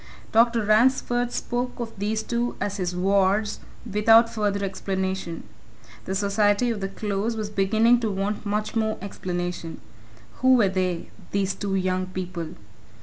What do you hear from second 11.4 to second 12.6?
two young people?